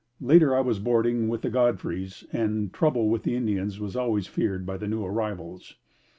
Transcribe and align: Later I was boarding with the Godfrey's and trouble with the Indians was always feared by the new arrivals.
Later 0.19 0.55
I 0.57 0.61
was 0.61 0.79
boarding 0.79 1.27
with 1.27 1.43
the 1.43 1.51
Godfrey's 1.51 2.25
and 2.33 2.73
trouble 2.73 3.07
with 3.07 3.21
the 3.21 3.35
Indians 3.35 3.79
was 3.79 3.95
always 3.95 4.25
feared 4.25 4.65
by 4.65 4.77
the 4.77 4.87
new 4.87 5.05
arrivals. 5.05 5.75